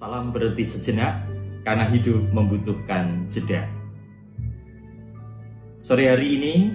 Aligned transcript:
Salam 0.00 0.32
berhenti 0.32 0.64
sejenak 0.64 1.28
karena 1.60 1.84
hidup 1.92 2.32
membutuhkan 2.32 3.28
jeda. 3.28 3.68
Sore 5.76 6.08
hari 6.08 6.40
ini, 6.40 6.72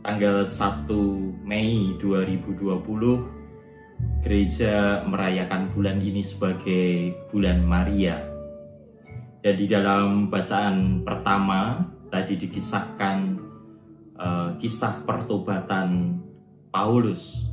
tanggal 0.00 0.48
1 0.48 0.88
Mei 1.44 1.92
2020, 2.00 4.24
gereja 4.24 5.04
merayakan 5.04 5.68
bulan 5.76 6.00
ini 6.00 6.24
sebagai 6.24 7.12
bulan 7.28 7.60
Maria. 7.60 8.24
Dan 9.44 9.52
di 9.52 9.68
dalam 9.68 10.32
bacaan 10.32 11.04
pertama 11.04 11.84
tadi 12.08 12.40
dikisahkan 12.40 13.36
uh, 14.16 14.56
kisah 14.56 15.04
pertobatan 15.04 16.16
Paulus 16.72 17.51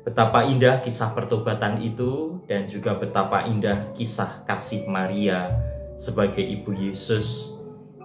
Betapa 0.00 0.48
indah 0.48 0.80
kisah 0.80 1.12
pertobatan 1.12 1.76
itu 1.84 2.40
dan 2.48 2.64
juga 2.64 2.96
betapa 2.96 3.44
indah 3.44 3.92
kisah 3.92 4.48
kasih 4.48 4.88
Maria 4.88 5.52
sebagai 6.00 6.40
ibu 6.40 6.72
Yesus 6.72 7.52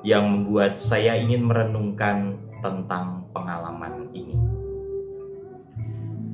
yang 0.03 0.27
membuat 0.27 0.75
saya 0.75 1.15
ingin 1.15 1.47
merenungkan 1.47 2.35
tentang 2.59 3.31
pengalaman 3.31 4.11
ini. 4.11 4.35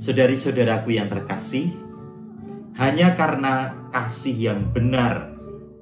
Saudari-saudaraku 0.02 0.98
yang 0.98 1.05
terkasih, 1.05 1.70
hanya 2.82 3.13
karena 3.13 3.85
kasih 3.93 4.34
yang 4.34 4.73
benar 4.73 5.30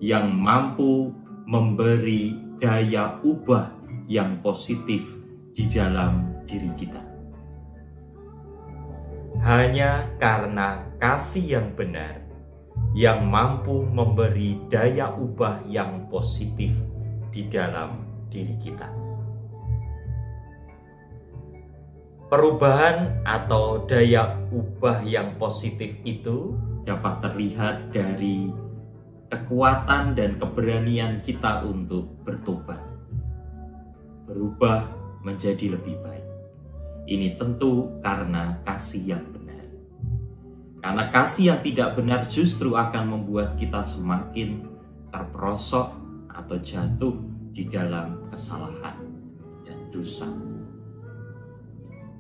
yang 0.03 0.27
mampu 0.27 1.15
memberi 1.47 2.35
daya 2.59 3.15
ubah 3.23 3.71
yang 4.11 4.43
positif 4.43 5.07
di 5.55 5.71
dalam 5.71 6.35
diri 6.43 6.67
kita 6.75 7.18
hanya 9.49 10.05
karena 10.21 10.85
kasih 11.01 11.57
yang 11.57 11.73
benar 11.73 12.21
yang 12.93 13.25
mampu 13.25 13.81
memberi 13.81 14.61
daya 14.69 15.09
ubah 15.17 15.65
yang 15.65 16.05
positif 16.05 16.77
di 17.33 17.49
dalam 17.49 18.05
diri 18.29 18.53
kita. 18.61 18.85
Perubahan 22.29 23.25
atau 23.25 23.89
daya 23.89 24.37
ubah 24.53 25.01
yang 25.01 25.33
positif 25.41 25.97
itu 26.05 26.53
dapat 26.85 27.25
terlihat 27.25 27.89
dari 27.89 28.53
kekuatan 29.33 30.13
dan 30.13 30.37
keberanian 30.37 31.25
kita 31.25 31.65
untuk 31.65 32.05
bertobat, 32.21 32.85
berubah 34.29 34.93
menjadi 35.25 35.73
lebih 35.73 35.97
baik. 36.05 36.29
Ini 37.09 37.41
tentu 37.41 37.89
karena 38.05 38.61
kasih 38.61 39.17
yang 39.17 39.25
benar. 39.33 39.38
Karena 40.79 41.11
kasih 41.11 41.45
yang 41.53 41.59
tidak 41.59 41.99
benar 41.99 42.23
justru 42.31 42.71
akan 42.75 43.19
membuat 43.19 43.59
kita 43.59 43.83
semakin 43.83 44.63
terperosok 45.11 45.91
atau 46.31 46.57
jatuh 46.63 47.15
di 47.51 47.67
dalam 47.67 48.31
kesalahan 48.31 48.95
dan 49.67 49.79
dosa. 49.91 50.29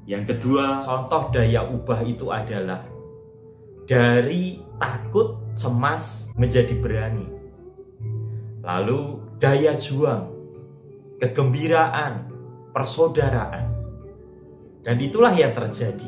Yang 0.03 0.35
kedua, 0.35 0.83
contoh 0.83 1.31
daya 1.31 1.63
ubah 1.69 2.03
itu 2.03 2.27
adalah 2.33 2.83
dari 3.87 4.59
takut, 4.75 5.55
cemas 5.55 6.33
menjadi 6.35 6.75
berani. 6.75 7.27
Lalu 8.59 9.23
daya 9.39 9.79
juang, 9.79 10.35
kegembiraan, 11.23 12.27
persaudaraan 12.73 13.65
dan 14.85 14.95
itulah 15.01 15.33
yang 15.35 15.51
terjadi 15.51 16.07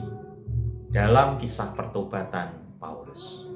dalam 0.92 1.39
kisah 1.39 1.72
pertobatan 1.72 2.52
Paulus. 2.75 3.47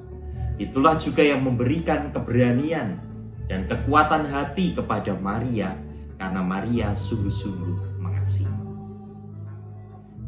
Itulah 0.56 0.96
juga 0.96 1.20
yang 1.20 1.44
memberikan 1.44 2.08
keberanian 2.08 2.96
dan 3.44 3.68
kekuatan 3.68 4.24
hati 4.32 4.72
kepada 4.72 5.12
Maria 5.20 5.76
karena 6.16 6.40
Maria 6.40 6.88
sungguh-sungguh 6.96 8.00
mengasihi. 8.00 8.56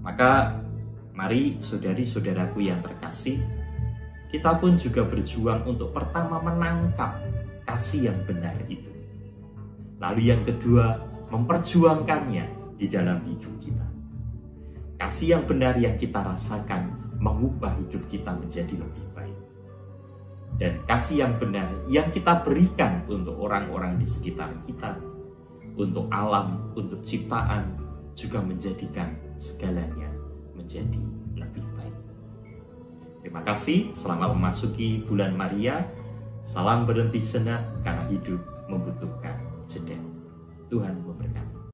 Maka 0.04 0.60
mari 1.16 1.56
saudari-saudaraku 1.64 2.60
yang 2.68 2.84
terkasih, 2.84 3.40
kita 4.28 4.60
pun 4.60 4.76
juga 4.76 5.08
berjuang 5.08 5.64
untuk 5.64 5.96
pertama 5.96 6.44
menangkap 6.44 7.24
kasih 7.64 8.12
yang 8.12 8.20
benar 8.28 8.56
itu. 8.68 8.92
Lalu 9.96 10.28
yang 10.28 10.44
kedua, 10.44 11.00
memperjuangkannya 11.32 12.76
di 12.76 12.86
dalam 12.86 13.24
hidup 13.24 13.54
kita. 13.58 13.86
Kasih 15.00 15.40
yang 15.40 15.44
benar 15.48 15.74
yang 15.80 15.96
kita 15.96 16.20
rasakan 16.20 17.07
mengubah 17.18 17.74
hidup 17.84 18.02
kita 18.08 18.30
menjadi 18.34 18.74
lebih 18.78 19.06
baik. 19.14 19.38
Dan 20.58 20.82
kasih 20.88 21.26
yang 21.26 21.34
benar 21.38 21.68
yang 21.86 22.08
kita 22.10 22.42
berikan 22.42 23.04
untuk 23.06 23.36
orang-orang 23.38 24.00
di 24.00 24.06
sekitar 24.08 24.50
kita, 24.66 24.96
untuk 25.78 26.10
alam, 26.10 26.72
untuk 26.74 27.04
ciptaan, 27.04 27.78
juga 28.18 28.42
menjadikan 28.42 29.14
segalanya 29.38 30.10
menjadi 30.58 30.98
lebih 31.38 31.62
baik. 31.78 31.96
Terima 33.22 33.42
kasih, 33.46 33.94
selamat 33.94 34.34
memasuki 34.34 35.06
bulan 35.06 35.38
Maria. 35.38 35.86
Salam 36.42 36.88
berhenti 36.88 37.22
senak 37.22 37.62
karena 37.86 38.08
hidup 38.10 38.40
membutuhkan 38.66 39.36
jeda. 39.70 39.98
Tuhan 40.72 41.02
memberkati. 41.06 41.67